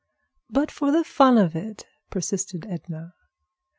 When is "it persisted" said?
1.55-2.65